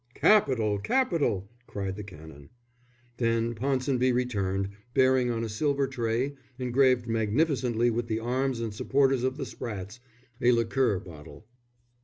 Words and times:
"Capital! 0.15 0.79
Capital!" 0.79 1.47
cried 1.67 1.95
the 1.95 2.03
Canon. 2.03 2.49
Then 3.17 3.53
Ponsonby 3.53 4.11
returned 4.11 4.69
bearing 4.95 5.29
on 5.29 5.43
a 5.43 5.47
silver 5.47 5.85
tray, 5.87 6.33
engraved 6.57 7.05
magnificently 7.05 7.91
with 7.91 8.07
the 8.07 8.19
arms 8.19 8.61
and 8.61 8.73
supporters 8.73 9.23
of 9.23 9.37
the 9.37 9.45
Sprattes, 9.45 9.99
a 10.41 10.53
liqueur 10.53 10.97
bottle. 10.99 11.45